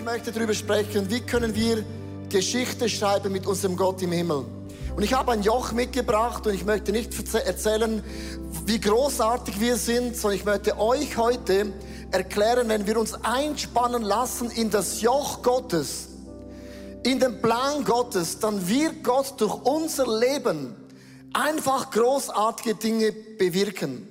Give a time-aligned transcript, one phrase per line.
[0.00, 1.84] ich möchte darüber sprechen, wie können wir
[2.30, 4.46] Geschichte schreiben mit unserem Gott im Himmel.
[4.96, 8.02] Und ich habe ein Joch mitgebracht und ich möchte nicht erzählen,
[8.64, 11.74] wie großartig wir sind, sondern ich möchte euch heute
[12.12, 16.08] erklären, wenn wir uns einspannen lassen in das Joch Gottes,
[17.02, 20.76] in den Plan Gottes, dann wird Gott durch unser Leben
[21.34, 24.10] einfach großartige Dinge bewirken.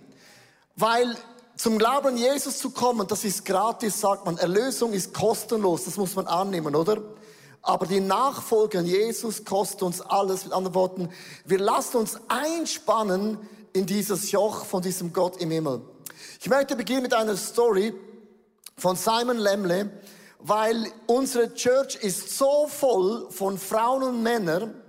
[0.76, 1.16] Weil
[1.60, 4.38] zum Glauben an Jesus zu kommen, das ist gratis, sagt man.
[4.38, 7.02] Erlösung ist kostenlos, das muss man annehmen, oder?
[7.62, 10.46] Aber die Nachfolge an Jesus kostet uns alles.
[10.46, 11.10] Mit anderen Worten,
[11.44, 13.38] wir lassen uns einspannen
[13.74, 15.82] in dieses Joch von diesem Gott im Himmel.
[16.40, 17.94] Ich möchte beginnen mit einer Story
[18.78, 19.92] von Simon Lemle,
[20.40, 24.82] weil unsere Church ist so voll von Frauen und Männern,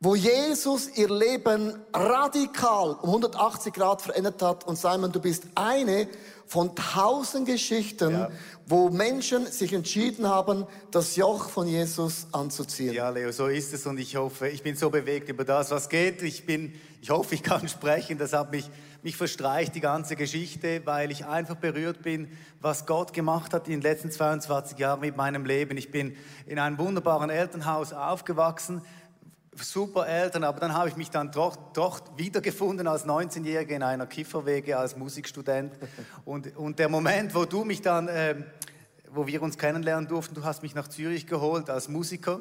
[0.00, 4.64] wo Jesus ihr Leben radikal um 180 Grad verändert hat.
[4.64, 6.08] Und Simon, du bist eine
[6.46, 8.30] von tausend Geschichten, ja.
[8.66, 12.92] wo Menschen sich entschieden haben, das Joch von Jesus anzuziehen.
[12.92, 15.88] Ja, Leo, so ist es und ich hoffe, ich bin so bewegt über das, was
[15.88, 16.22] geht.
[16.22, 18.18] Ich bin, ich hoffe, ich kann sprechen.
[18.18, 18.70] Das hat mich,
[19.02, 22.28] mich verstreicht, die ganze Geschichte, weil ich einfach berührt bin,
[22.60, 25.78] was Gott gemacht hat in den letzten 22 Jahren mit meinem Leben.
[25.78, 26.14] Ich bin
[26.46, 28.82] in einem wunderbaren Elternhaus aufgewachsen
[29.62, 34.06] super Eltern, aber dann habe ich mich dann doch, doch wiedergefunden als 19-Jähriger in einer
[34.06, 35.74] Kifferwege als Musikstudent.
[36.24, 38.36] Und, und der Moment, wo du mich dann, äh,
[39.12, 42.40] wo wir uns kennenlernen durften, du hast mich nach Zürich geholt als Musiker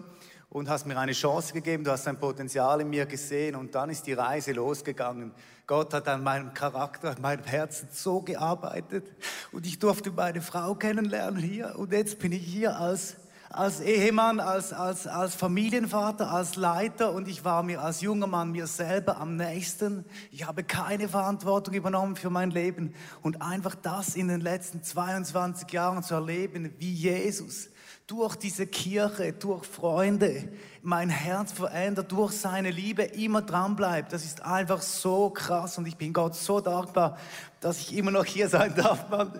[0.49, 3.89] und hast mir eine Chance gegeben, du hast ein Potenzial in mir gesehen und dann
[3.89, 5.31] ist die Reise losgegangen.
[5.65, 9.11] Gott hat an meinem Charakter, an meinem Herzen so gearbeitet
[9.51, 13.15] und ich durfte meine Frau kennenlernen hier und jetzt bin ich hier als
[13.53, 18.51] als Ehemann, als, als, als Familienvater, als Leiter und ich war mir als junger Mann
[18.51, 20.05] mir selber am nächsten.
[20.31, 25.71] Ich habe keine Verantwortung übernommen für mein Leben und einfach das in den letzten 22
[25.71, 27.69] Jahren zu erleben, wie Jesus
[28.07, 30.49] durch diese Kirche, durch Freunde,
[30.81, 34.13] mein Herz verändert, durch seine Liebe immer dran bleibt.
[34.13, 37.17] Das ist einfach so krass und ich bin Gott so dankbar,
[37.59, 39.09] dass ich immer noch hier sein darf.
[39.09, 39.31] Mann.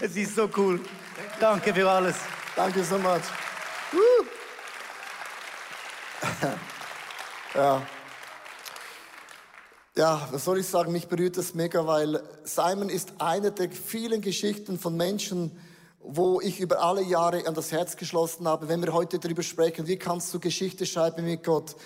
[0.00, 0.80] Es ist so cool.
[1.40, 2.16] Danke für alles.
[2.56, 3.22] Danke so much.
[7.54, 7.82] ja.
[9.94, 10.92] Ja, was soll ich sagen?
[10.92, 15.52] Mich berührt das mega, weil Simon ist eine der vielen Geschichten von Menschen,
[16.00, 18.68] wo ich über alle Jahre an das Herz geschlossen habe.
[18.68, 21.76] Wenn wir heute darüber sprechen, wie kannst du Geschichte schreiben mit Gott,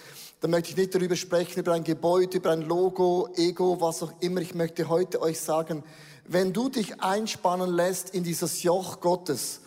[0.41, 4.12] dann möchte ich nicht darüber sprechen, über ein Gebäude, über ein Logo, Ego, was auch
[4.21, 4.41] immer.
[4.41, 5.83] Ich möchte heute euch sagen,
[6.25, 9.61] wenn du dich einspannen lässt in dieses Joch Gottes,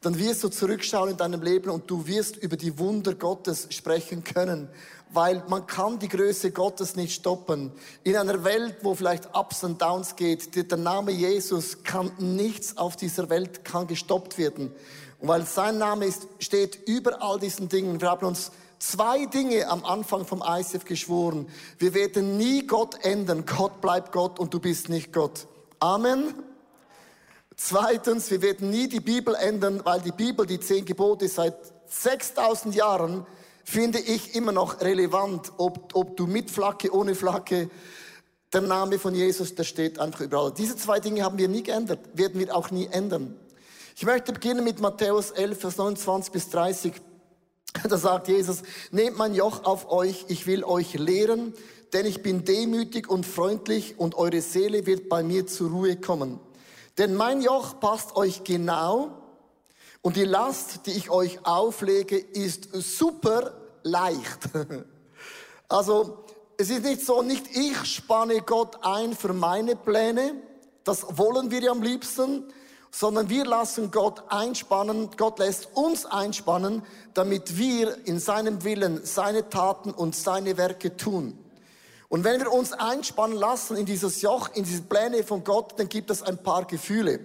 [0.00, 4.24] dann wirst du zurückschauen in deinem Leben und du wirst über die Wunder Gottes sprechen
[4.24, 4.68] können,
[5.10, 7.72] weil man kann die Größe Gottes nicht stoppen.
[8.04, 12.96] In einer Welt, wo vielleicht Ups und Downs geht, der Name Jesus kann nichts auf
[12.96, 14.72] dieser Welt kann gestoppt werden.
[15.18, 18.00] Und weil sein Name ist, steht über all diesen Dingen.
[18.00, 21.48] Wir haben uns zwei Dinge am Anfang vom ICF geschworen.
[21.78, 23.44] Wir werden nie Gott ändern.
[23.46, 25.46] Gott bleibt Gott und du bist nicht Gott.
[25.80, 26.34] Amen.
[27.56, 31.56] Zweitens, wir werden nie die Bibel ändern, weil die Bibel, die zehn Gebote seit
[31.88, 33.26] 6000 Jahren,
[33.64, 35.52] finde ich immer noch relevant.
[35.56, 37.70] Ob, ob du mit Flagge, ohne Flagge,
[38.52, 40.52] der Name von Jesus, der steht einfach überall.
[40.52, 43.34] Diese zwei Dinge haben wir nie geändert, werden wir auch nie ändern.
[43.96, 46.92] Ich möchte beginnen mit Matthäus 11, Vers 29 bis 30.
[47.88, 51.52] Da sagt Jesus, nehmt mein Joch auf euch, ich will euch lehren,
[51.92, 56.40] denn ich bin demütig und freundlich und eure Seele wird bei mir zur Ruhe kommen.
[56.98, 59.10] Denn mein Joch passt euch genau
[60.02, 64.48] und die Last, die ich euch auflege, ist super leicht.
[65.68, 66.22] Also,
[66.58, 70.34] es ist nicht so, nicht ich spanne Gott ein für meine Pläne,
[70.84, 72.44] das wollen wir ja am liebsten,
[72.92, 76.82] sondern wir lassen Gott einspannen, Gott lässt uns einspannen,
[77.14, 81.36] damit wir in seinem Willen seine Taten und seine Werke tun.
[82.08, 85.88] Und wenn wir uns einspannen lassen in dieses Joch, in diese Pläne von Gott, dann
[85.88, 87.20] gibt es ein paar Gefühle.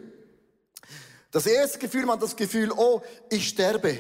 [1.32, 4.00] Das erste Gefühl, man hat das Gefühl, oh, ich sterbe.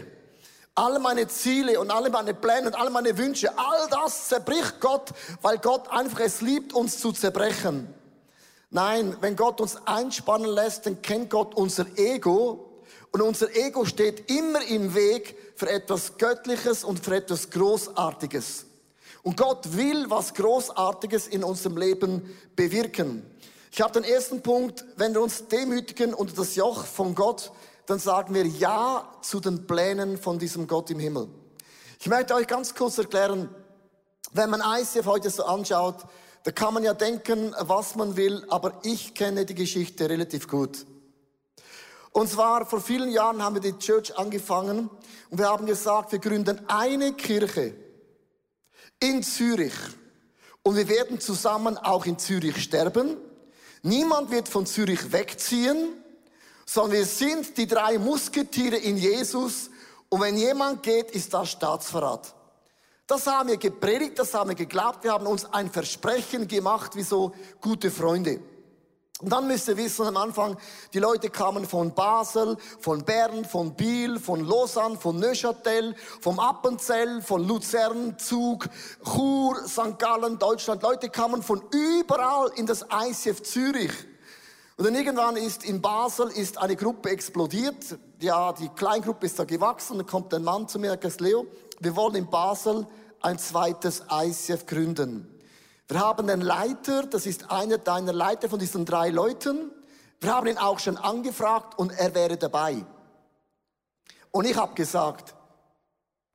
[0.74, 5.12] Alle meine Ziele und alle meine Pläne und alle meine Wünsche, all das zerbricht Gott,
[5.42, 7.94] weil Gott einfach es liebt, uns zu zerbrechen.
[8.70, 12.72] Nein, wenn Gott uns einspannen lässt, dann kennt Gott unser Ego
[13.12, 18.66] und unser Ego steht immer im Weg für etwas Göttliches und für etwas Großartiges.
[19.24, 23.24] Und Gott will was Großartiges in unserem Leben bewirken.
[23.72, 27.52] Ich habe den ersten Punkt, wenn wir uns demütigen unter das Joch von Gott,
[27.86, 31.28] dann sagen wir Ja zu den Plänen von diesem Gott im Himmel.
[32.00, 33.50] Ich möchte euch ganz kurz erklären,
[34.34, 35.98] wenn man ICF heute so anschaut,
[36.44, 40.86] da kann man ja denken, was man will, aber ich kenne die Geschichte relativ gut.
[42.12, 44.90] Und zwar vor vielen Jahren haben wir die Church angefangen
[45.30, 47.74] und wir haben gesagt, wir gründen eine Kirche
[49.02, 49.74] in Zürich.
[50.64, 53.18] Und wir werden zusammen auch in Zürich sterben.
[53.82, 55.90] Niemand wird von Zürich wegziehen,
[56.66, 59.72] sondern wir sind die drei Musketiere in Jesus.
[60.10, 62.34] Und wenn jemand geht, ist das Staatsverrat.
[63.08, 65.04] Das haben wir gepredigt, das haben wir geglaubt.
[65.04, 68.40] Wir haben uns ein Versprechen gemacht, wie so gute Freunde.
[69.22, 70.58] Und dann müsst ihr wissen, am Anfang,
[70.94, 77.22] die Leute kamen von Basel, von Bern, von Biel, von Lausanne, von Neuchâtel, vom Appenzell,
[77.22, 78.68] von Luzern, Zug,
[79.04, 80.00] Chur, St.
[80.00, 80.82] Gallen, Deutschland.
[80.82, 83.92] Leute kamen von überall in das ICF Zürich.
[84.78, 88.00] Und dann irgendwann ist in Basel ist eine Gruppe explodiert.
[88.20, 89.98] Ja, die Kleingruppe ist da gewachsen.
[89.98, 91.46] Dann kommt ein Mann zu mir und sagt, Leo,
[91.80, 92.88] wir wollen in Basel
[93.22, 95.31] ein zweites ICF gründen.
[95.92, 99.72] Wir haben einen Leiter, das ist einer deiner Leiter von diesen drei Leuten.
[100.22, 102.86] Wir haben ihn auch schon angefragt und er wäre dabei.
[104.32, 105.36] Und ich habe gesagt,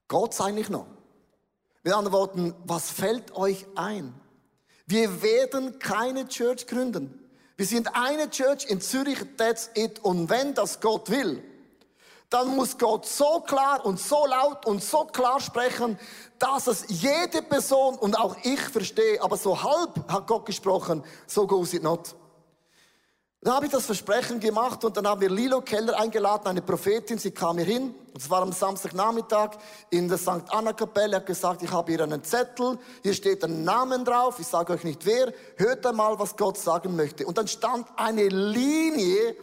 [0.09, 0.87] Gott eigentlich noch.
[1.83, 4.13] Mit anderen Worten, was fällt euch ein?
[4.85, 7.19] Wir werden keine Church gründen.
[7.57, 10.01] Wir sind eine Church in Zürich, that's it.
[10.01, 11.43] Und wenn das Gott will,
[12.31, 15.99] dann muss Gott so klar und so laut und so klar sprechen,
[16.39, 21.47] dass es jede Person und auch ich verstehe, aber so halb hat Gott gesprochen, so
[21.47, 22.15] goes it not.
[23.43, 27.17] Dann habe ich das Versprechen gemacht und dann haben wir Lilo Keller eingeladen, eine Prophetin,
[27.17, 29.51] sie kam hier hin, es war am Samstagnachmittag
[29.91, 30.43] in der St.
[30.49, 34.49] Anna Kapelle, hat gesagt, ich habe hier einen Zettel, hier steht ein Namen drauf, ich
[34.49, 37.25] sage euch nicht wer, hört einmal, was Gott sagen möchte.
[37.25, 39.37] Und dann stand eine Linie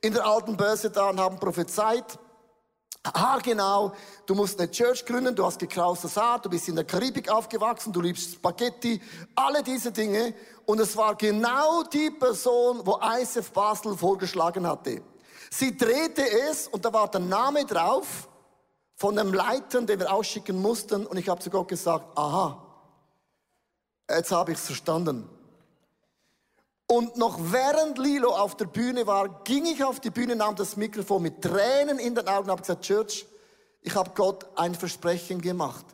[0.00, 2.18] in der alten Börse da und haben prophezeit,
[3.02, 3.94] Ah, genau,
[4.26, 7.94] du musst eine Church gründen, du hast gekraustes Haar, du bist in der Karibik aufgewachsen,
[7.94, 9.00] du liebst Spaghetti,
[9.34, 10.34] alle diese Dinge.
[10.66, 15.02] Und es war genau die Person, wo ISF Basel vorgeschlagen hatte.
[15.50, 18.28] Sie drehte es und da war der Name drauf
[18.96, 21.06] von einem Leiter, den wir ausschicken mussten.
[21.06, 22.62] Und ich habe zu Gott gesagt, aha,
[24.10, 25.26] jetzt habe ich es verstanden.
[26.90, 30.76] Und noch während Lilo auf der Bühne war, ging ich auf die Bühne, nahm das
[30.76, 33.26] Mikrofon mit Tränen in den Augen und habe gesagt, Church,
[33.80, 35.84] ich habe Gott ein Versprechen gemacht.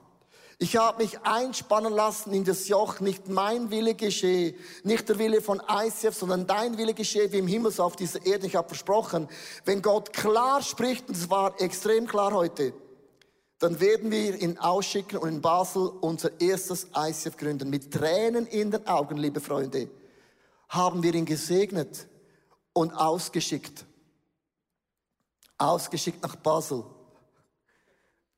[0.58, 4.54] Ich habe mich einspannen lassen in das Joch, nicht mein Wille geschehe,
[4.84, 8.24] nicht der Wille von ICF, sondern dein Wille geschehe wie im Himmel so auf dieser
[8.24, 8.46] Erde.
[8.46, 9.28] Ich habe versprochen,
[9.66, 12.72] wenn Gott klar spricht, und es war extrem klar heute,
[13.58, 17.68] dann werden wir ihn ausschicken und in Basel unser erstes ICF gründen.
[17.68, 19.90] Mit Tränen in den Augen, liebe Freunde
[20.68, 22.06] haben wir ihn gesegnet
[22.72, 23.84] und ausgeschickt.
[25.58, 26.84] Ausgeschickt nach Basel.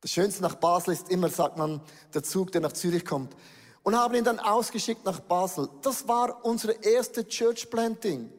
[0.01, 1.81] Das Schönste nach Basel ist immer, sagt man,
[2.15, 3.35] der Zug, der nach Zürich kommt.
[3.83, 5.69] Und haben ihn dann ausgeschickt nach Basel.
[5.83, 8.31] Das war unsere erste Church Planting.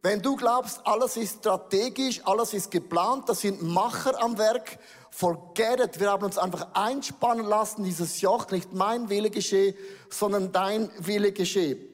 [0.00, 4.78] Wenn du glaubst, alles ist strategisch, alles ist geplant, das sind Macher am Werk,
[5.10, 5.98] forget it.
[5.98, 9.74] Wir haben uns einfach einspannen lassen, dieses Joch, nicht mein Wille geschehe,
[10.08, 11.87] sondern dein Wille geschehe.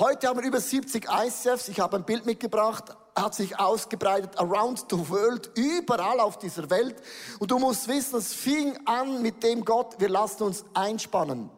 [0.00, 1.66] Heute haben wir über 70 ICFs.
[1.66, 2.96] Ich habe ein Bild mitgebracht.
[3.16, 6.94] Hat sich ausgebreitet around the world, überall auf dieser Welt.
[7.40, 11.50] Und du musst wissen, es fing an mit dem Gott, wir lassen uns einspannen.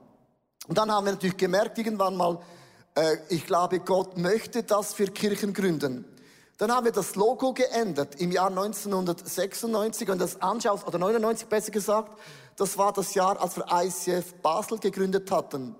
[0.66, 2.40] Und dann haben wir natürlich gemerkt, irgendwann mal,
[2.94, 6.06] äh, ich glaube, Gott möchte das für Kirchen gründen.
[6.56, 11.72] Dann haben wir das Logo geändert im Jahr 1996 und das anschaust, oder 99 besser
[11.72, 12.18] gesagt,
[12.56, 15.76] das war das Jahr, als wir ICF Basel gegründet hatten.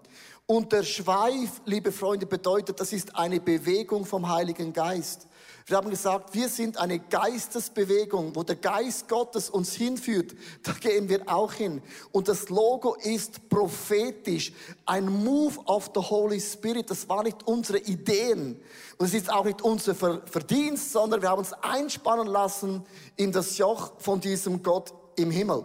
[0.51, 5.29] Und der Schweif, liebe Freunde, bedeutet, das ist eine Bewegung vom Heiligen Geist.
[5.67, 10.35] Wir haben gesagt, wir sind eine Geistesbewegung, wo der Geist Gottes uns hinführt.
[10.65, 11.81] Da gehen wir auch hin.
[12.11, 14.53] Und das Logo ist prophetisch.
[14.87, 16.91] Ein Move of the Holy Spirit.
[16.91, 18.61] Das war nicht unsere Ideen.
[18.99, 23.57] Und es ist auch nicht unser Verdienst, sondern wir haben uns einspannen lassen in das
[23.57, 25.65] Joch von diesem Gott im Himmel.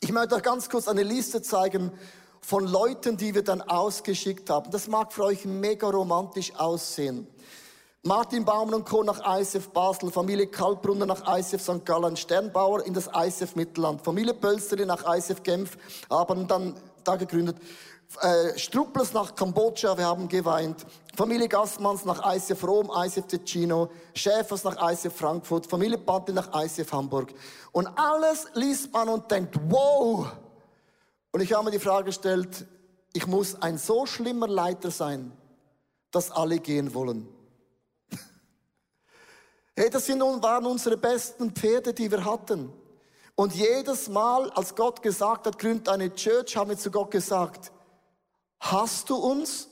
[0.00, 1.92] Ich möchte euch ganz kurz eine Liste zeigen
[2.44, 4.70] von Leuten, die wir dann ausgeschickt haben.
[4.70, 7.26] Das mag für euch mega romantisch aussehen.
[8.04, 9.04] Martin Baumann und Co.
[9.04, 11.86] nach ISF Basel, Familie Kalbrunner nach ISF St.
[11.86, 15.78] Gallen, Sternbauer in das ISF Mittelland, Familie Pölsteri nach ISF Genf,
[16.10, 17.58] haben dann da gegründet.
[18.20, 20.84] Äh, Struppels nach Kambodscha, wir haben geweint.
[21.16, 23.88] Familie Gassmanns nach ICF Rom, ICF Ticino.
[24.14, 25.66] Schäfers nach ICF Frankfurt.
[25.66, 27.32] Familie Patti nach ICF Hamburg.
[27.70, 30.26] Und alles liest man und denkt, wow,
[31.32, 32.66] und ich habe mir die Frage gestellt,
[33.14, 35.32] ich muss ein so schlimmer Leiter sein,
[36.10, 37.26] dass alle gehen wollen.
[39.76, 42.72] hey, das sind, waren unsere besten Pferde, die wir hatten.
[43.34, 47.72] Und jedes Mal, als Gott gesagt hat, gründet eine Church, haben wir zu Gott gesagt,
[48.60, 49.68] hast du uns?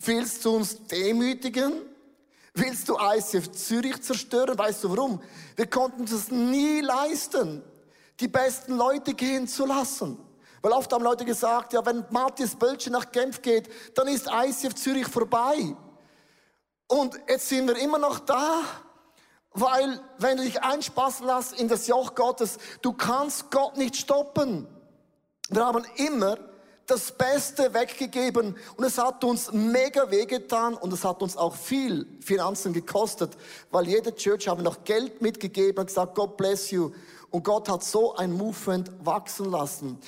[0.00, 1.72] Willst du uns demütigen?
[2.52, 4.58] Willst du ICF Zürich zerstören?
[4.58, 5.22] Weißt du warum?
[5.56, 7.62] Wir konnten es nie leisten,
[8.20, 10.18] die besten Leute gehen zu lassen.
[10.64, 13.68] Weil oft haben Leute gesagt, ja, wenn Matthias Bölsche nach Genf geht,
[13.98, 15.76] dann ist ICF Zürich vorbei.
[16.86, 18.62] Und jetzt sind wir immer noch da,
[19.50, 24.66] weil wenn du dich einspassen lässt in das Joch Gottes, du kannst Gott nicht stoppen.
[25.50, 26.38] Wir haben immer
[26.86, 32.06] das Beste weggegeben und es hat uns mega wehgetan und es hat uns auch viel
[32.22, 33.36] Finanzen gekostet,
[33.70, 36.90] weil jede Church haben noch Geld mitgegeben und gesagt, God bless you.
[37.30, 39.98] Und Gott hat so ein Movement wachsen lassen.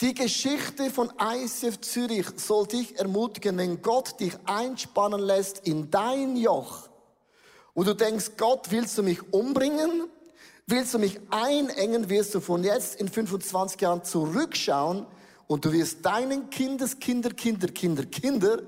[0.00, 6.36] Die Geschichte von ICF Zürich soll dich ermutigen, wenn Gott dich einspannen lässt in dein
[6.36, 6.88] Joch
[7.74, 10.08] und du denkst, Gott, willst du mich umbringen?
[10.66, 15.06] Willst du mich einengen, wirst du von jetzt in 25 Jahren zurückschauen
[15.46, 18.62] und du wirst deinen Kindes, Kinder, Kinder, Kinder, Kinder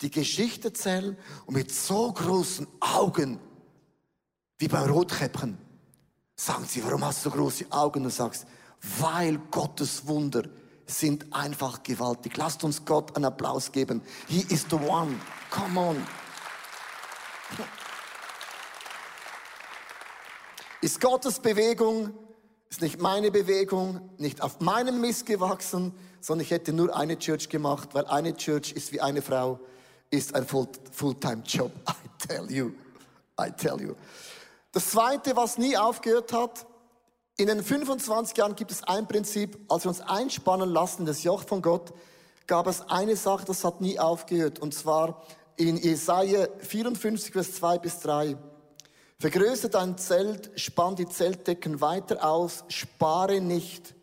[0.00, 3.38] die Geschichte erzählen und mit so großen Augen
[4.62, 5.58] wie beim Rotkäppchen
[6.36, 7.98] sagen sie, warum hast du so große Augen?
[7.98, 8.46] Und du sagst,
[9.00, 10.44] weil Gottes Wunder
[10.98, 12.36] sind einfach gewaltig.
[12.36, 14.02] Lasst uns Gott einen Applaus geben.
[14.28, 15.18] He is the one.
[15.50, 16.06] Come on.
[20.80, 22.12] Ist Gottes Bewegung,
[22.68, 27.48] ist nicht meine Bewegung, nicht auf meinem Mist gewachsen, sondern ich hätte nur eine Church
[27.48, 29.60] gemacht, weil eine Church ist wie eine Frau,
[30.10, 31.70] ist ein Fulltime-Job.
[31.88, 32.72] I tell you,
[33.40, 33.94] I tell you.
[34.72, 36.66] Das Zweite, was nie aufgehört hat,
[37.42, 41.42] in den 25 Jahren gibt es ein Prinzip, als wir uns einspannen lassen, das Joch
[41.44, 41.92] von Gott,
[42.46, 47.78] gab es eine Sache, das hat nie aufgehört, und zwar in Jesaja 54, Vers 2
[47.78, 48.36] bis 3.
[49.18, 53.96] Vergrößere dein Zelt, spann die Zeltdecken weiter aus, spare nicht.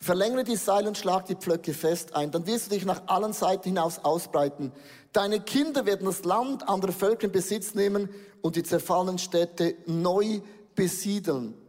[0.00, 3.34] Verlängere die Seile und schlag die Pflöcke fest ein, dann wirst du dich nach allen
[3.34, 4.72] Seiten hinaus ausbreiten.
[5.12, 8.08] Deine Kinder werden das Land anderer Völker in Besitz nehmen
[8.40, 10.40] und die zerfallenen Städte neu
[10.74, 11.65] besiedeln.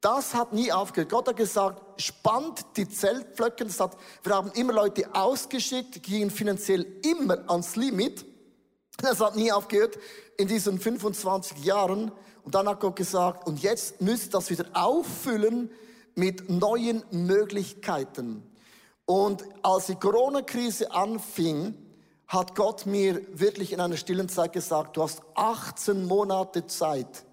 [0.00, 1.10] Das hat nie aufgehört.
[1.10, 3.66] Gott hat gesagt, spannt die Zeltpflöcke.
[3.66, 8.24] Das hat, wir haben immer Leute ausgeschickt, gingen finanziell immer ans Limit.
[8.96, 9.98] Das hat nie aufgehört
[10.38, 12.12] in diesen 25 Jahren.
[12.44, 15.70] Und dann hat Gott gesagt, und jetzt müsst ihr das wieder auffüllen
[16.14, 18.42] mit neuen Möglichkeiten.
[19.04, 21.74] Und als die Corona-Krise anfing,
[22.26, 27.24] hat Gott mir wirklich in einer stillen Zeit gesagt, du hast 18 Monate Zeit,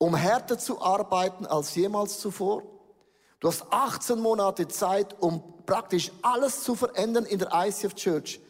[0.00, 2.62] um härter zu arbeiten als jemals zuvor.
[3.38, 8.40] Du hast 18 Monate Zeit, um praktisch alles zu verändern in der ICF Church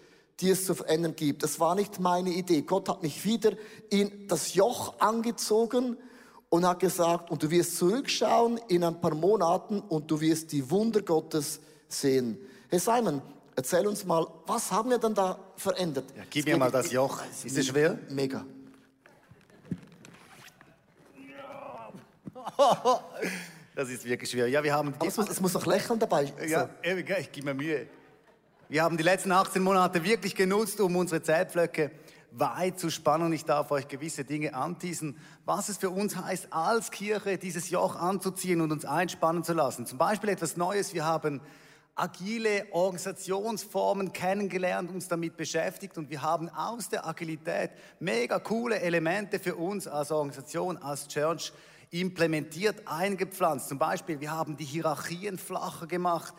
[0.40, 1.42] die es zu verändern gibt.
[1.42, 2.62] Das war nicht meine Idee.
[2.62, 3.52] Gott hat mich wieder
[3.90, 5.97] in das Joch angezogen
[6.49, 10.69] und hat gesagt, und du wirst zurückschauen in ein paar Monaten und du wirst die
[10.71, 12.38] Wunder Gottes sehen.
[12.69, 13.21] Herr Simon,
[13.54, 16.07] erzähl uns mal, was haben wir denn da verändert?
[16.16, 17.21] Ja, gib mir mal das Joch.
[17.45, 17.99] Ist es schwer?
[18.09, 18.45] Mega.
[23.75, 24.49] Das ist wirklich schwer.
[24.49, 24.93] Ja, wir haben.
[25.07, 26.31] es, muss, es muss noch Lächeln dabei.
[26.47, 26.90] Ja, so.
[27.19, 27.87] ich gebe mir Mühe.
[28.69, 31.90] Wir haben die letzten 18 Monate wirklich genutzt, um unsere Zeltpflöcke
[32.33, 33.33] weit zu spannen.
[33.33, 37.97] Ich darf euch gewisse Dinge anteasen, was es für uns heißt, als Kirche dieses Joch
[37.97, 39.87] anzuziehen und uns einspannen zu lassen.
[39.87, 40.93] Zum Beispiel etwas Neues.
[40.93, 41.40] Wir haben
[41.95, 49.38] agile Organisationsformen kennengelernt, uns damit beschäftigt und wir haben aus der Agilität mega coole Elemente
[49.38, 51.52] für uns als Organisation, als Church
[51.91, 53.69] implementiert, eingepflanzt.
[53.69, 56.35] Zum Beispiel, wir haben die Hierarchien flacher gemacht.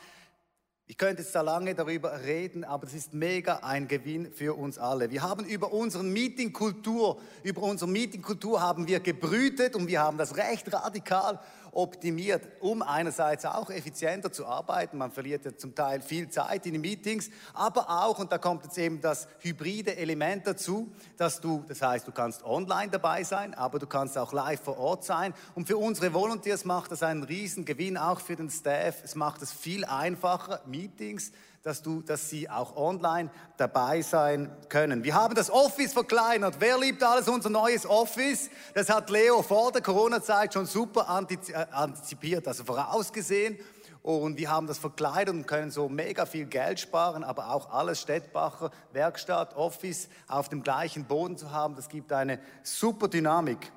[0.88, 4.77] Ich könnte jetzt da lange darüber reden, aber es ist mega ein Gewinn für uns
[4.77, 5.10] alle.
[5.10, 10.36] Wir haben über unseren Meetingkultur, über unsere Meetingkultur haben wir gebrütet und wir haben das
[10.36, 11.39] recht radikal
[11.71, 14.97] optimiert, um einerseits auch effizienter zu arbeiten.
[14.97, 18.63] Man verliert ja zum Teil viel Zeit in den Meetings, aber auch, und da kommt
[18.65, 23.53] jetzt eben das hybride Element dazu, dass du, das heißt, du kannst online dabei sein,
[23.53, 25.33] aber du kannst auch live vor Ort sein.
[25.55, 29.01] Und für unsere Volunteers macht das einen riesen Gewinn, auch für den Staff.
[29.03, 31.31] Es macht es viel einfacher, Meetings
[31.63, 35.03] dass, du, dass sie auch online dabei sein können.
[35.03, 36.55] Wir haben das Office verkleinert.
[36.59, 38.49] Wer liebt alles unser neues Office?
[38.73, 43.59] Das hat Leo vor der Corona-Zeit schon super äh, antizipiert, also vorausgesehen.
[44.01, 48.01] Und wir haben das verkleidet und können so mega viel Geld sparen, aber auch alles
[48.01, 53.71] Städtbacher, Werkstatt, Office auf dem gleichen Boden zu haben, das gibt eine super Dynamik.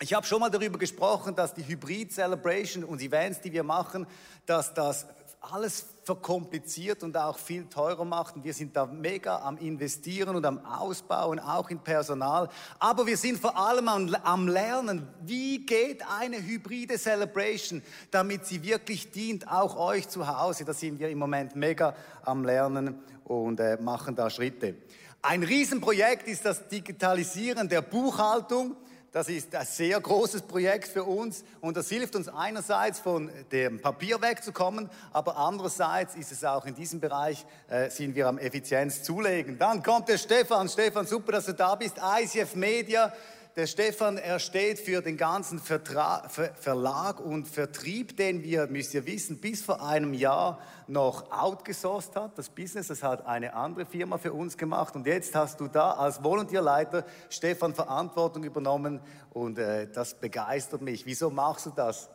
[0.00, 4.06] Ich habe schon mal darüber gesprochen, dass die Hybrid Celebration und Events, die wir machen,
[4.46, 5.06] dass das
[5.50, 8.36] alles verkompliziert und auch viel teurer macht.
[8.36, 12.48] Und wir sind da mega am Investieren und am Ausbauen, auch in Personal.
[12.78, 18.62] Aber wir sind vor allem am, am Lernen, wie geht eine hybride Celebration, damit sie
[18.62, 20.64] wirklich dient, auch euch zu Hause.
[20.64, 21.94] Da sind wir im Moment mega
[22.24, 24.76] am Lernen und äh, machen da Schritte.
[25.22, 28.76] Ein Riesenprojekt ist das Digitalisieren der Buchhaltung.
[29.12, 33.78] Das ist ein sehr großes Projekt für uns und das hilft uns einerseits von dem
[33.78, 39.02] Papier wegzukommen, aber andererseits ist es auch in diesem Bereich, äh, sind wir am Effizienz
[39.02, 39.58] zulegen.
[39.58, 40.66] Dann kommt der Stefan.
[40.66, 41.96] Stefan, super, dass du da bist.
[41.98, 43.12] ICF Media.
[43.54, 48.94] Der Stefan, er steht für den ganzen Vertra Ver Verlag und Vertrieb, den wir, müsst
[48.94, 52.38] ihr wissen, bis vor einem Jahr noch outgesourced hat.
[52.38, 54.96] Das Business, das hat eine andere Firma für uns gemacht.
[54.96, 59.02] Und jetzt hast du da als Volontierleiter, Stefan, Verantwortung übernommen.
[59.34, 61.04] Und äh, das begeistert mich.
[61.04, 62.08] Wieso machst du das?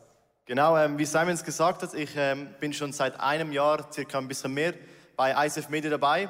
[0.48, 4.28] Genau, ähm, wie Simons gesagt hat, ich ähm, bin schon seit einem Jahr, circa ein
[4.28, 4.74] bisschen mehr,
[5.16, 6.30] bei ISF Media dabei.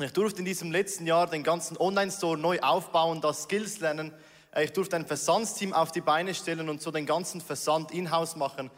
[0.00, 4.14] Ich durfte in diesem letzten Jahr den ganzen Online-Store neu aufbauen, das Skills lernen,
[4.56, 8.70] ich durfte ein Versandsteam auf die Beine stellen und so den ganzen Versand in-house machen.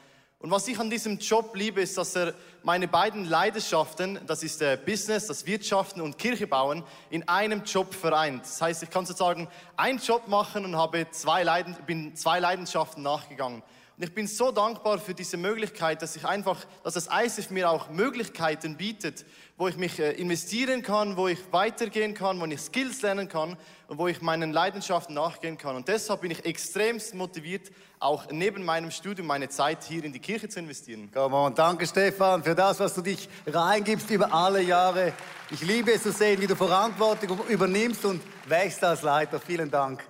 [0.43, 4.63] Und was ich an diesem Job liebe, ist, dass er meine beiden Leidenschaften, das ist
[4.63, 8.45] der Business, das Wirtschaften und Kirche bauen, in einem Job vereint.
[8.45, 13.03] Das heißt, ich kann sozusagen einen Job machen und habe zwei Leiden, bin zwei Leidenschaften
[13.03, 13.63] nachgegangen.
[14.01, 17.69] Und ich bin so dankbar für diese Möglichkeit, dass ich einfach, dass das ISF mir
[17.69, 19.27] auch Möglichkeiten bietet,
[19.59, 23.59] wo ich mich äh, investieren kann, wo ich weitergehen kann, wo ich Skills lernen kann
[23.89, 25.77] und wo ich meinen Leidenschaften nachgehen kann.
[25.77, 30.19] Und deshalb bin ich extremst motiviert, auch neben meinem Studium meine Zeit hier in die
[30.19, 31.11] Kirche zu investieren.
[31.13, 31.55] Come on.
[31.55, 35.13] Danke Stefan für das, was du dich reingibst über alle Jahre.
[35.51, 39.39] Ich liebe es zu sehen, wie du Verantwortung übernimmst und wächst als Leiter.
[39.39, 40.03] Vielen Dank.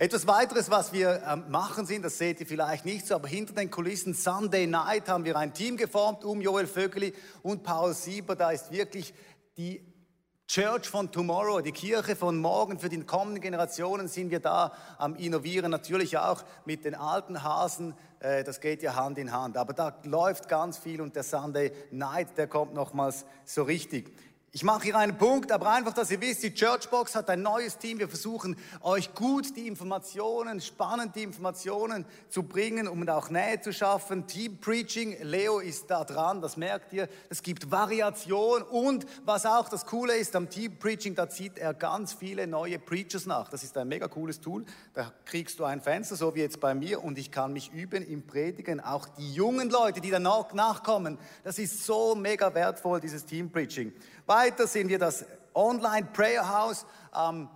[0.00, 3.52] Etwas weiteres, was wir ähm, machen sind, das seht ihr vielleicht nicht so, aber hinter
[3.54, 7.12] den Kulissen Sunday Night haben wir ein Team geformt um Joel Vögeli
[7.42, 8.36] und Paul Sieber.
[8.36, 9.12] Da ist wirklich
[9.56, 9.82] die
[10.46, 15.16] Church von Tomorrow, die Kirche von morgen für die kommenden Generationen sind wir da am
[15.16, 19.56] Innovieren, natürlich auch mit den alten Hasen, äh, das geht ja Hand in Hand.
[19.56, 24.14] Aber da läuft ganz viel und der Sunday Night, der kommt nochmals so richtig.
[24.50, 27.76] Ich mache hier einen Punkt, aber einfach, dass ihr wisst, die Churchbox hat ein neues
[27.76, 27.98] Team.
[27.98, 33.74] Wir versuchen euch gut die Informationen, spannend die Informationen zu bringen, um auch Nähe zu
[33.74, 34.26] schaffen.
[34.26, 37.10] Team Preaching, Leo ist da dran, das merkt ihr.
[37.28, 41.74] Es gibt Variation und was auch das Coole ist am Team Preaching, da zieht er
[41.74, 43.50] ganz viele neue Preachers nach.
[43.50, 44.64] Das ist ein mega cooles Tool.
[44.94, 48.02] Da kriegst du ein Fenster, so wie jetzt bei mir, und ich kann mich üben
[48.02, 48.80] im Predigen.
[48.80, 53.92] Auch die jungen Leute, die danach nachkommen, das ist so mega wertvoll, dieses Team Preaching.
[54.28, 57.48] Weiter sind wir das Online Prayer House am,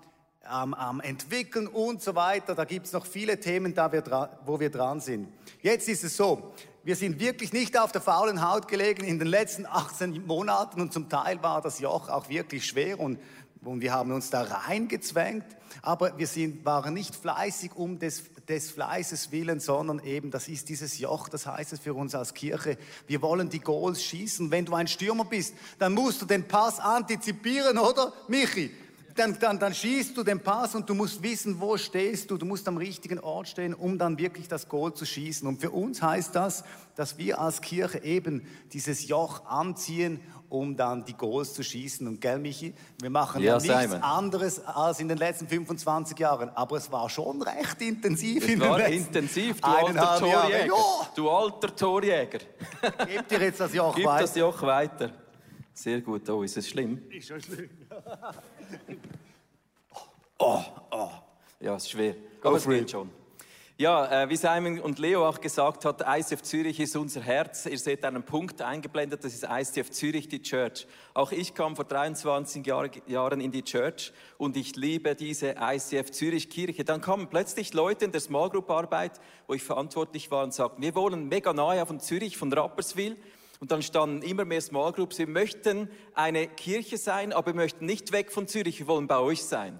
[0.42, 2.54] am, am entwickeln und so weiter.
[2.54, 4.02] Da gibt es noch viele Themen, da wir
[4.46, 5.28] wo wir dran sind.
[5.60, 9.28] Jetzt ist es so, wir sind wirklich nicht auf der faulen Haut gelegen in den
[9.28, 13.18] letzten 18 Monaten und zum Teil war das Joch auch wirklich schwer und
[13.64, 15.44] und wir haben uns da reingezwängt,
[15.82, 20.68] aber wir sind, waren nicht fleißig um des, des Fleißes willen, sondern eben, das ist
[20.68, 22.76] dieses Joch, das heißt es für uns als Kirche,
[23.06, 24.50] wir wollen die Goals schießen.
[24.50, 28.70] Wenn du ein Stürmer bist, dann musst du den Pass antizipieren, oder, Michi?
[29.14, 32.36] Dann, dann, dann schießt du den Pass und du musst wissen, wo stehst du.
[32.36, 35.46] Du musst am richtigen Ort stehen, um dann wirklich das Goal zu schießen.
[35.46, 41.04] Und für uns heißt das, dass wir als Kirche eben dieses Joch anziehen, um dann
[41.04, 42.06] die Goals zu schießen.
[42.06, 44.02] Und gell, Michi, wir machen ja, nichts Simon.
[44.02, 46.50] anderes als in den letzten 25 Jahren.
[46.50, 48.44] Aber es war schon recht intensiv.
[48.44, 50.66] Es in war intensiv, du alter Torjäger.
[50.66, 51.08] Ja.
[51.14, 52.38] Du alter Torjäger.
[53.08, 54.22] Gib dir jetzt das Joch Gib weiter.
[54.22, 55.10] das Joch weiter.
[55.74, 56.28] Sehr gut.
[56.28, 57.00] Oh, ist es schlimm?
[57.10, 57.70] Ist schon schlimm.
[60.38, 61.10] Oh, oh.
[61.60, 62.16] Ja, ist schwer.
[62.42, 63.08] Aber es geht schon.
[63.78, 67.66] Ja, äh, wie Simon und Leo auch gesagt hat, ICF Zürich ist unser Herz.
[67.66, 70.86] Ihr seht einen Punkt eingeblendet, das ist ICF Zürich, die Church.
[71.14, 76.10] Auch ich kam vor 23 Jahr, Jahren in die Church und ich liebe diese ICF
[76.10, 76.84] Zürich Kirche.
[76.84, 80.82] Dann kamen plötzlich Leute in der Small Group Arbeit, wo ich verantwortlich war und sagten,
[80.82, 83.16] wir wohnen mega nahe von Zürich, von Rapperswil.
[83.62, 85.20] Und dann standen immer mehr Small Groups.
[85.20, 88.80] Wir möchten eine Kirche sein, aber wir möchten nicht weg von Zürich.
[88.80, 89.78] Wir wollen bei euch sein.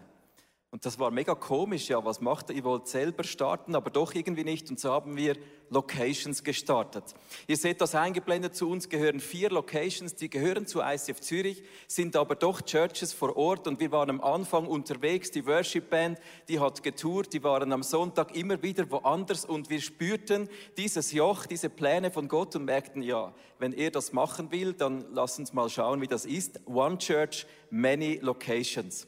[0.73, 1.91] Und das war mega komisch.
[1.91, 2.57] Ja, was macht ihr?
[2.57, 4.71] Ihr wollt selber starten, aber doch irgendwie nicht.
[4.71, 5.37] Und so haben wir
[5.69, 7.05] Locations gestartet.
[7.47, 8.57] Ihr seht das eingeblendet.
[8.57, 13.37] Zu uns gehören vier Locations, die gehören zu ICF Zürich, sind aber doch Churches vor
[13.37, 13.69] Ort.
[13.69, 15.31] Und wir waren am Anfang unterwegs.
[15.31, 17.35] Die Worship Band, die hat getourt.
[17.35, 19.45] Die waren am Sonntag immer wieder woanders.
[19.45, 24.15] Und wir spürten dieses Joch, diese Pläne von Gott und merkten, ja, wenn er das
[24.15, 26.67] machen will, dann lass uns mal schauen, wie das ist.
[26.67, 29.07] One Church, many locations.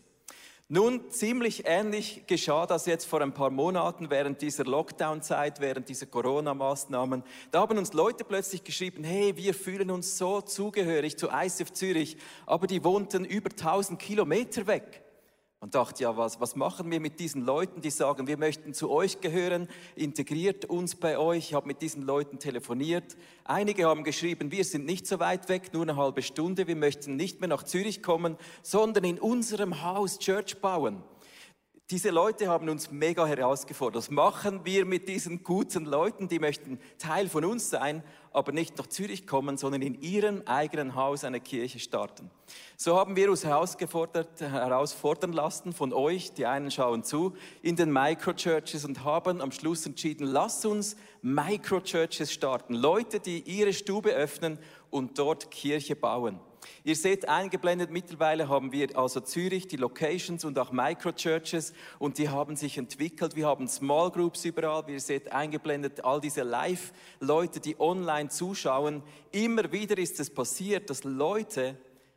[0.69, 6.07] Nun, ziemlich ähnlich geschah das jetzt vor ein paar Monaten während dieser Lockdown-Zeit, während dieser
[6.07, 7.23] Corona-Maßnahmen.
[7.51, 12.17] Da haben uns Leute plötzlich geschrieben, hey, wir fühlen uns so zugehörig zu ICF Zürich,
[12.47, 15.04] aber die wohnten über 1000 Kilometer weg.
[15.65, 18.91] Und dachte, ja, was, was machen wir mit diesen Leuten, die sagen, wir möchten zu
[18.91, 21.39] euch gehören, integriert uns bei euch.
[21.39, 23.17] Ich habe mit diesen Leuten telefoniert.
[23.45, 27.17] Einige haben geschrieben, wir sind nicht so weit weg, nur eine halbe Stunde, wir möchten
[27.17, 31.03] nicht mehr nach Zürich kommen, sondern in unserem Haus Church bauen.
[31.91, 33.97] Diese Leute haben uns mega herausgefordert.
[33.97, 38.79] Was machen wir mit diesen guten Leuten, die möchten Teil von uns sein, aber nicht
[38.79, 42.31] nach Zürich kommen, sondern in ihrem eigenen Haus eine Kirche starten?
[42.79, 47.93] So haben wir uns herausgefordert, herausfordern lassen von euch, die einen schauen zu, in den
[47.93, 52.73] Microchurches und haben am Schluss entschieden, lass uns Microchurches starten.
[52.73, 56.41] Leute, die ihre Stube öffnen und dort Kirche bauen.
[56.85, 62.29] Ihr seht eingeblendet, mittlerweile haben wir also Zürich, die Locations und auch Microchurches und die
[62.29, 63.37] haben sich entwickelt.
[63.37, 64.85] Wir haben Small Groups überall.
[64.89, 69.03] Ihr seht eingeblendet all diese Live-Leute, die online zuschauen.
[69.33, 71.77] Immer wieder ist es passiert, dass Leute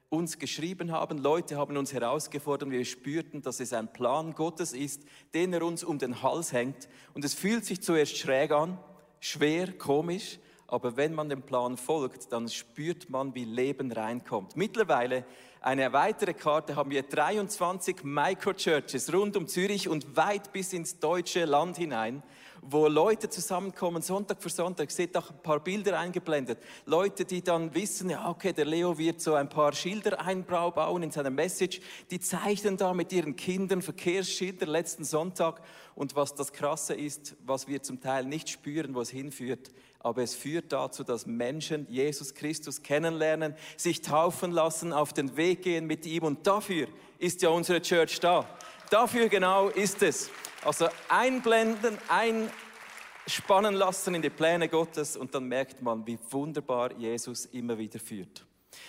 [0.09, 5.03] uns geschrieben haben, Leute haben uns herausgefordert, wir spürten, dass es ein Plan Gottes ist,
[5.33, 6.87] den er uns um den Hals hängt.
[7.13, 8.79] Und es fühlt sich zuerst schräg an,
[9.19, 14.57] schwer, komisch, aber wenn man dem Plan folgt, dann spürt man, wie Leben reinkommt.
[14.57, 15.25] Mittlerweile
[15.61, 21.45] eine weitere Karte haben wir 23 Microchurches rund um Zürich und weit bis ins deutsche
[21.45, 22.21] Land hinein,
[22.61, 24.91] wo Leute zusammenkommen, Sonntag für Sonntag.
[24.91, 26.59] Seht auch ein paar Bilder eingeblendet.
[26.85, 31.11] Leute, die dann wissen, ja, okay, der Leo wird so ein paar Schilder einbauen in
[31.11, 31.81] seiner Message.
[32.11, 35.61] Die zeichnen da mit ihren Kindern Verkehrsschilder letzten Sonntag.
[35.95, 39.71] Und was das Krasse ist, was wir zum Teil nicht spüren, wo es hinführt,
[40.07, 45.63] aber es führt dazu, dass Menschen Jesus Christus kennenlernen, sich taufen lassen, auf den Weg
[45.63, 46.23] gehen mit ihm.
[46.23, 46.87] Und dafür
[47.19, 48.47] ist ja unsere Church da.
[48.89, 50.29] Dafür genau ist es.
[50.63, 57.45] Also einblenden, einspannen lassen in die Pläne Gottes und dann merkt man, wie wunderbar Jesus
[57.47, 58.45] immer wieder führt.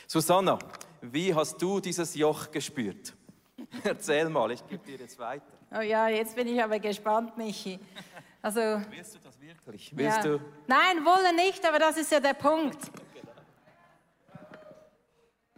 [0.06, 0.58] Susanna,
[1.00, 3.12] wie hast du dieses Joch gespürt?
[3.82, 5.52] Erzähl mal, ich gebe dir jetzt weiter.
[5.76, 7.78] Oh ja, jetzt bin ich aber gespannt, Michi.
[8.40, 9.90] Also, Willst du das wirklich?
[9.96, 10.22] Willst ja.
[10.22, 10.40] du?
[10.66, 12.78] Nein, wollen nicht, aber das ist ja der Punkt.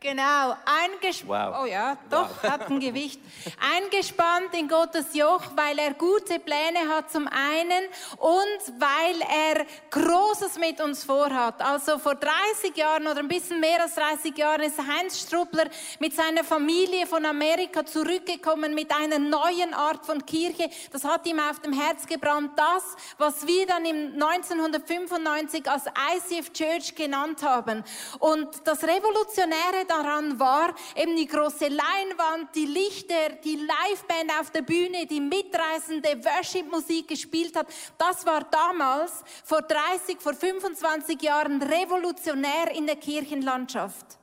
[0.00, 1.54] Genau, eingespannt.
[1.54, 1.62] Wow.
[1.62, 3.20] Oh ja, doch, hat ein Gewicht.
[3.76, 7.84] Eingespannt in Gottes Joch, weil er gute Pläne hat zum einen
[8.16, 11.60] und weil er Großes mit uns vorhat.
[11.60, 15.66] Also vor 30 Jahren oder ein bisschen mehr als 30 Jahren ist Heinz Struppler
[15.98, 20.70] mit seiner Familie von Amerika zurückgekommen mit einer neuen Art von Kirche.
[20.92, 22.52] Das hat ihm auf dem Herz gebrannt.
[22.56, 27.84] Das, was wir dann im 1995 als ICF Church genannt haben.
[28.18, 34.62] Und das Revolutionäre daran war, eben die große Leinwand, die Lichter, die Liveband auf der
[34.62, 37.66] Bühne, die mitreißende Worship-Musik gespielt hat.
[37.98, 44.19] Das war damals, vor 30, vor 25 Jahren, revolutionär in der Kirchenlandschaft.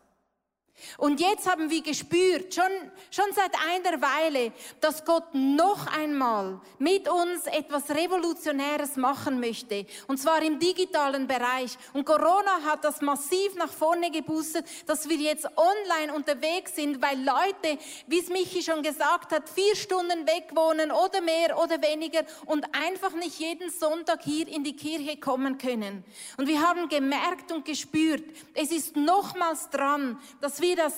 [0.98, 2.72] Und jetzt haben wir gespürt, schon,
[3.12, 9.86] schon seit einer Weile, dass Gott noch einmal mit uns etwas Revolutionäres machen möchte.
[10.08, 11.78] Und zwar im digitalen Bereich.
[11.94, 17.18] Und Corona hat das massiv nach vorne geboostet, dass wir jetzt online unterwegs sind, weil
[17.18, 22.24] Leute, wie es Michi schon gesagt hat, vier Stunden weg wohnen oder mehr oder weniger
[22.46, 26.04] und einfach nicht jeden Sonntag hier in die Kirche kommen können.
[26.38, 30.94] Und wir haben gemerkt und gespürt, es ist nochmals dran, dass wir das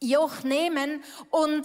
[0.00, 1.64] Joch nehmen und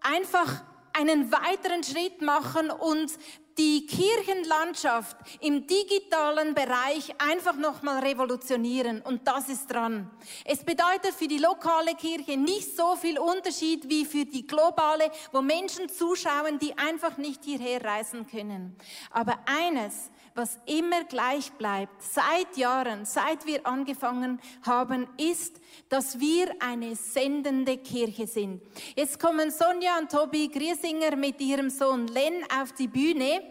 [0.00, 3.12] einfach einen weiteren Schritt machen und
[3.58, 9.00] die Kirchenlandschaft im digitalen Bereich einfach nochmal revolutionieren.
[9.00, 10.10] Und das ist dran.
[10.44, 15.40] Es bedeutet für die lokale Kirche nicht so viel Unterschied wie für die globale, wo
[15.40, 18.76] Menschen zuschauen, die einfach nicht hierher reisen können.
[19.10, 26.54] Aber eines, was immer gleich bleibt, seit Jahren, seit wir angefangen haben, ist, dass wir
[26.60, 28.62] eine sendende Kirche sind.
[28.94, 33.42] Jetzt kommen Sonja und Tobi Griesinger mit ihrem Sohn Len auf die Bühne.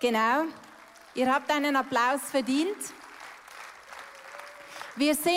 [0.00, 0.44] Genau.
[1.14, 2.76] Ihr habt einen Applaus verdient.
[4.96, 5.34] Wir sind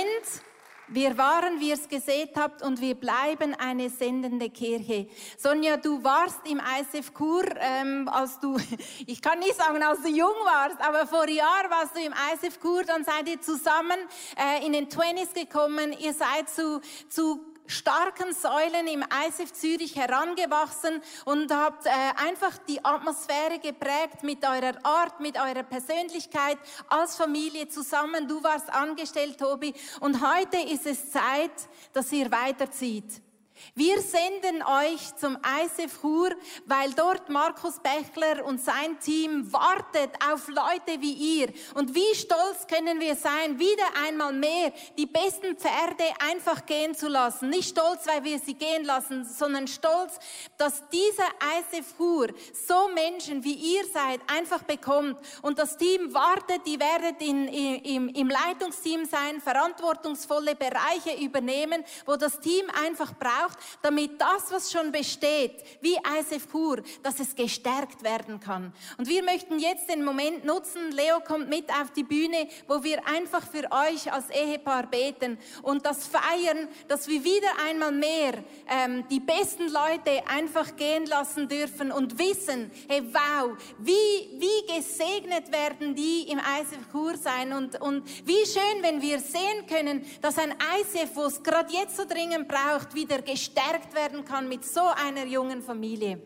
[0.88, 5.08] wir waren, wie ihr es gesehen habt, und wir bleiben eine sendende Kirche.
[5.38, 8.58] Sonja, du warst im ISF Kur, ähm, als du,
[9.08, 12.60] ich kann nicht sagen, als du jung warst, aber vor Jahr warst du im ISF
[12.60, 13.98] Kur, dann seid ihr zusammen
[14.38, 21.02] äh, in den Twenties gekommen, ihr seid zu, zu starken Säulen im ISF Zürich herangewachsen
[21.26, 21.90] und habt äh,
[22.28, 26.58] einfach die Atmosphäre geprägt mit eurer Art, mit eurer Persönlichkeit
[26.90, 28.28] als Familie zusammen.
[28.28, 29.74] Du warst angestellt, Tobi.
[30.00, 31.52] Und heute ist es Zeit,
[31.94, 33.25] dass ihr weiterzieht.
[33.74, 36.32] Wir senden euch zum ISF Chur,
[36.66, 41.54] weil dort Markus Bechler und sein Team wartet auf Leute wie ihr.
[41.74, 47.08] Und wie stolz können wir sein, wieder einmal mehr die besten Pferde einfach gehen zu
[47.08, 47.50] lassen.
[47.50, 50.20] Nicht stolz, weil wir sie gehen lassen, sondern stolz,
[50.58, 51.28] dass dieser
[51.60, 52.28] ISF Chur
[52.68, 55.18] so Menschen wie ihr seid einfach bekommt.
[55.42, 62.16] Und das Team wartet, die werdet in, im, im Leitungsteam sein, verantwortungsvolle Bereiche übernehmen, wo
[62.16, 63.45] das Team einfach braucht
[63.82, 68.74] damit das, was schon besteht, wie ISF Pur, dass es gestärkt werden kann.
[68.98, 73.06] Und wir möchten jetzt den Moment nutzen, Leo kommt mit auf die Bühne, wo wir
[73.08, 79.08] einfach für euch als Ehepaar beten und das feiern, dass wir wieder einmal mehr ähm,
[79.10, 83.94] die besten Leute einfach gehen lassen dürfen und wissen, hey, wow, wie,
[84.40, 89.66] wie gesegnet werden die im ISF Kur sein und, und wie schön, wenn wir sehen
[89.68, 94.24] können, dass ein ISF, wo es gerade jetzt so dringend braucht, wieder gestärkt gestärkt werden
[94.24, 96.22] kann mit so einer jungen Familie.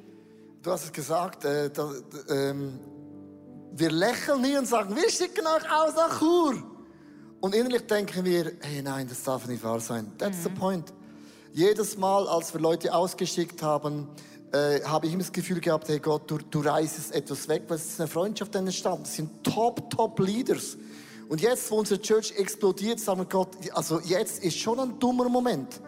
[0.61, 1.91] Du hast es gesagt, äh, da,
[2.27, 2.53] äh,
[3.71, 6.63] wir lächeln nie und sagen, wir schicken euch aus nach Chur.
[7.39, 10.11] Und innerlich denken wir, hey nein, das darf nicht wahr sein.
[10.19, 10.43] That's mhm.
[10.43, 10.93] the point.
[11.51, 14.07] Jedes Mal, als wir Leute ausgeschickt haben,
[14.51, 17.77] äh, habe ich immer das Gefühl gehabt, hey Gott, du, du reißt etwas weg, weil
[17.77, 19.03] es ist eine Freundschaft entstanden.
[19.03, 20.77] Das sind top, top Leaders.
[21.27, 25.27] Und jetzt, wo unsere Church explodiert, sagen wir Gott, also jetzt ist schon ein dummer
[25.27, 25.81] Moment.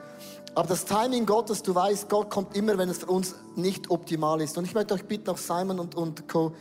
[0.53, 4.41] Aber das Timing Gottes, du weißt, Gott kommt immer, wenn es für uns nicht optimal
[4.41, 4.57] ist.
[4.57, 6.53] Und ich möchte euch bitten, auch Simon und, und Co.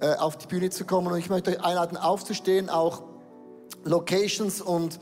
[0.00, 1.08] Äh, auf die Bühne zu kommen.
[1.08, 3.02] Und ich möchte euch einladen, aufzustehen, auch
[3.82, 5.00] Locations und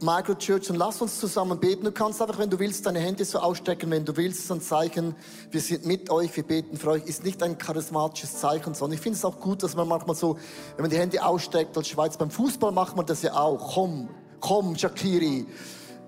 [0.00, 0.68] Microchurch.
[0.68, 1.84] Und lass uns zusammen beten.
[1.84, 4.60] Du kannst einfach, wenn du willst, deine Hände so ausstrecken, wenn du willst, so ein
[4.60, 5.14] Zeichen,
[5.52, 9.00] wir sind mit euch, wir beten für euch, ist nicht ein charismatisches Zeichen, sondern ich
[9.00, 10.36] finde es auch gut, dass man manchmal so,
[10.74, 13.74] wenn man die Hände ausstreckt als Schweiz, beim Fußball macht man das ja auch.
[13.74, 14.08] Komm,
[14.40, 15.46] komm, Shakiri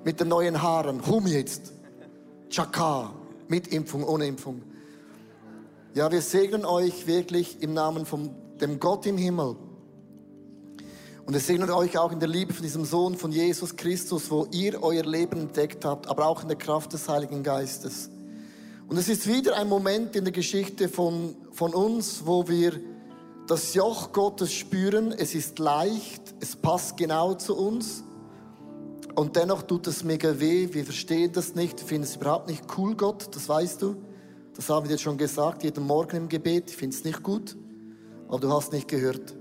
[0.09, 1.07] mit den neuen Haaren.
[1.07, 1.75] Hum jetzt.
[2.49, 3.13] Chaka.
[3.47, 4.63] Mit Impfung, ohne Impfung.
[5.93, 9.57] Ja, wir segnen euch wirklich im Namen von dem Gott im Himmel.
[11.27, 14.47] Und wir segnen euch auch in der Liebe von diesem Sohn von Jesus Christus, wo
[14.51, 18.09] ihr euer Leben entdeckt habt, aber auch in der Kraft des Heiligen Geistes.
[18.89, 22.81] Und es ist wieder ein Moment in der Geschichte von, von uns, wo wir
[23.47, 25.13] das Joch Gottes spüren.
[25.13, 28.05] Es ist leicht, es passt genau zu uns.
[29.19, 30.69] Und dennoch tut es mega weh.
[30.71, 31.81] Wir verstehen das nicht.
[31.81, 33.35] Wir finden es überhaupt nicht cool, Gott.
[33.35, 33.97] Das weißt du.
[34.55, 36.71] Das haben wir dir schon gesagt, jeden Morgen im Gebet.
[36.71, 37.57] Ich finde es nicht gut.
[38.29, 39.35] Aber du hast nicht gehört.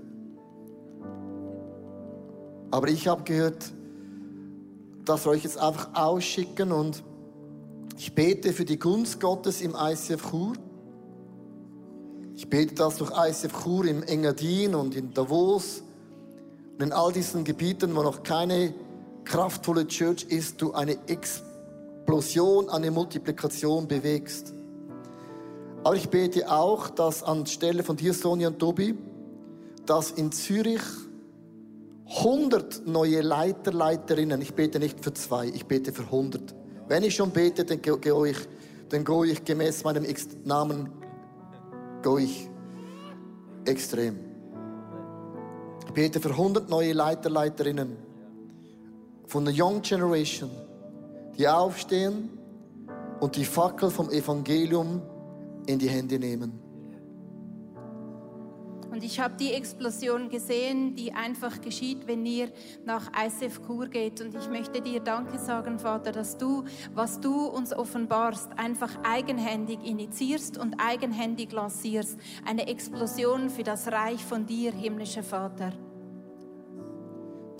[2.72, 3.72] Aber ich habe gehört,
[5.04, 7.04] dass wir euch jetzt einfach ausschicken und
[7.96, 10.54] ich bete für die Gunst Gottes im ICF Chur.
[12.34, 15.84] Ich bete das durch ICF Chur im Engadin und in Davos
[16.72, 18.74] und in all diesen Gebieten, wo noch keine
[19.28, 24.54] kraftvolle Church ist, du eine Explosion, eine Multiplikation bewegst.
[25.84, 28.96] Aber ich bete auch, dass anstelle von dir, Sonja und Tobi,
[29.84, 30.80] dass in Zürich
[32.06, 36.54] 100 neue Leiter, Leiterinnen, ich bete nicht für zwei, ich bete für 100.
[36.88, 37.96] Wenn ich schon bete, dann gehe
[38.30, 38.38] ich,
[38.88, 40.06] dann gehe ich gemäß meinem
[40.44, 40.88] Namen,
[42.02, 42.48] gehe ich
[43.66, 44.18] extrem.
[45.86, 48.07] Ich bete für 100 neue Leiter, Leiterinnen
[49.28, 50.50] von der Young Generation,
[51.36, 52.30] die aufstehen
[53.20, 55.02] und die Fackel vom Evangelium
[55.66, 56.60] in die Hände nehmen.
[58.90, 62.50] Und ich habe die Explosion gesehen, die einfach geschieht, wenn ihr
[62.86, 64.20] nach ISF Kur geht.
[64.22, 66.64] Und ich möchte dir Danke sagen, Vater, dass du,
[66.94, 72.18] was du uns offenbarst, einfach eigenhändig initiierst und eigenhändig lancierst.
[72.46, 75.74] Eine Explosion für das Reich von dir, himmlischer Vater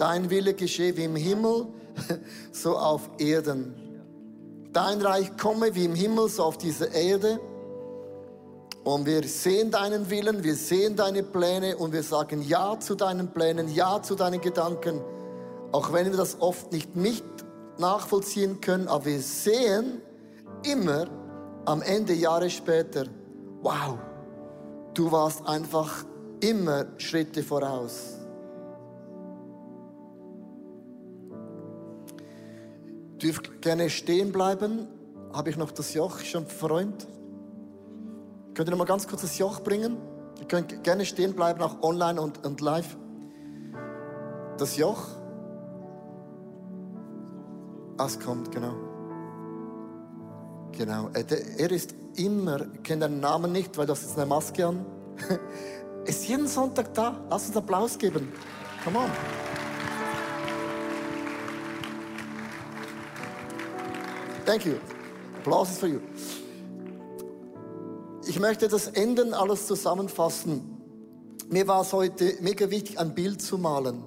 [0.01, 1.67] dein Wille geschehe wie im Himmel,
[2.53, 3.75] so auf Erden.
[4.73, 7.41] Dein Reich komme wie im Himmel, so auf dieser Erde.
[8.85, 13.29] Und wir sehen deinen Willen, wir sehen deine Pläne und wir sagen Ja zu deinen
[13.29, 15.01] Plänen, Ja zu deinen Gedanken.
[15.73, 17.25] Auch wenn wir das oft nicht, nicht
[17.79, 20.01] nachvollziehen können, aber wir sehen
[20.65, 21.07] immer
[21.67, 23.05] am Ende, Jahre später,
[23.61, 23.99] wow,
[24.95, 26.05] du warst einfach
[26.41, 28.18] immer Schritte voraus.
[33.23, 34.89] Dürft gerne stehen bleiben.
[35.33, 37.07] Habe ich noch das Joch schon verräumt?
[38.55, 39.99] Könnt ihr noch mal ganz kurz das Joch bringen?
[40.41, 42.97] Ihr könnt gerne stehen bleiben, auch online und, und live.
[44.57, 45.07] Das Joch.
[47.99, 48.75] Ah, es kommt, genau.
[50.73, 51.09] Genau.
[51.13, 51.25] Äh,
[51.59, 54.87] er ist immer, ich kenne deinen Namen nicht, weil du hast jetzt eine Maske an.
[56.05, 57.21] ist jeden Sonntag da.
[57.31, 58.33] Lass uns Applaus geben.
[58.85, 59.48] Come on.
[64.49, 64.77] Thank you.
[65.41, 66.01] Applaus ist für you.
[68.27, 70.63] Ich möchte das Enden alles zusammenfassen.
[71.51, 74.03] Mir war es heute mega wichtig, ein Bild zu malen.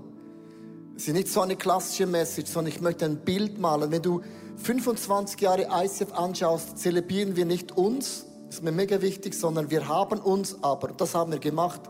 [0.98, 3.92] Es ist nicht so eine klassische Message, sondern ich möchte ein Bild malen.
[3.92, 4.22] Wenn du
[4.56, 10.20] 25 Jahre ICF anschaust, zelebrieren wir nicht uns, ist mir mega wichtig, sondern wir haben
[10.20, 11.82] uns aber, das haben wir gemacht,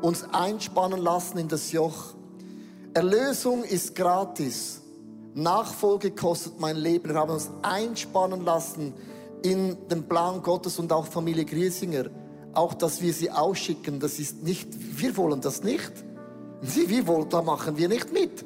[0.00, 2.14] uns einspannen lassen in das Joch.
[2.94, 4.81] Erlösung ist gratis.
[5.34, 7.10] Nachfolge kostet mein Leben.
[7.10, 8.92] Wir haben uns einspannen lassen
[9.42, 12.10] in den Plan Gottes und auch Familie Griesinger
[12.54, 14.68] auch, dass wir sie ausschicken, das ist nicht,
[15.00, 15.92] wir wollen das nicht.
[16.60, 18.44] Sie, wir wollen, da machen wir nicht mit.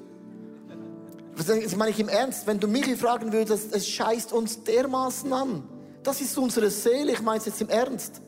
[1.37, 2.47] Das meine ich im Ernst.
[2.47, 5.65] Wenn du mich fragen würdest, es scheißt uns dermaßen an.
[6.03, 8.23] Das ist unsere Seele, ich meine es jetzt im Ernst.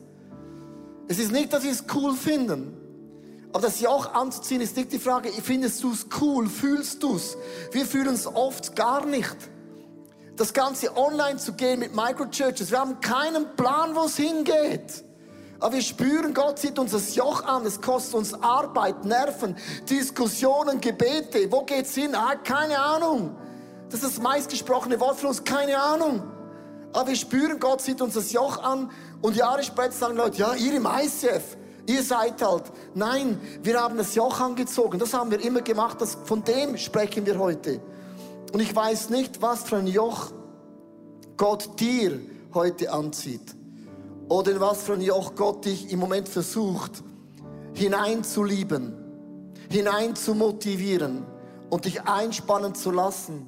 [1.07, 2.78] Es ist nicht, dass wir es cool finden.
[3.51, 7.35] Aber das Joch anzuziehen ist nicht die Frage, findest du es cool, fühlst du es?
[7.71, 9.35] Wir fühlen es oft gar nicht.
[10.35, 15.03] Das Ganze online zu gehen mit Microchurches, wir haben keinen Plan, wo es hingeht.
[15.59, 17.65] Aber wir spüren, Gott zieht uns das Joch an.
[17.65, 19.57] Es kostet uns Arbeit, Nerven,
[19.89, 21.51] Diskussionen, Gebete.
[21.51, 22.15] Wo geht's hin?
[22.15, 23.35] Ah, keine Ahnung.
[23.89, 25.43] Das ist das meistgesprochene Wort für uns.
[25.43, 26.23] Keine Ahnung.
[26.93, 28.89] Aber wir spüren, Gott zieht uns das Joch an.
[29.21, 31.57] Und Jahre später sagen Leute, ja, ihr im ICF,
[31.89, 32.63] ihr seid halt.
[32.93, 34.99] Nein, wir haben das Joch angezogen.
[34.99, 35.99] Das haben wir immer gemacht.
[35.99, 37.81] Das, von dem sprechen wir heute.
[38.53, 40.31] Und ich weiß nicht, was für ein Joch
[41.35, 42.19] Gott dir
[42.53, 43.55] heute anzieht
[44.27, 47.03] oder in was für ein Joch Gott dich im Moment versucht,
[47.73, 48.93] hineinzulieben,
[49.69, 51.25] hineinzumotivieren
[51.69, 53.47] und dich einspannen zu lassen.